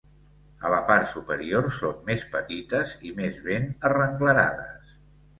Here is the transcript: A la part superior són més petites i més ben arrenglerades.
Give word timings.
A 0.67 0.69
la 0.73 0.77
part 0.85 1.09
superior 1.09 1.67
són 1.75 1.99
més 2.07 2.23
petites 2.35 2.93
i 3.09 3.13
més 3.19 3.37
ben 3.49 3.67
arrenglerades. 3.91 4.97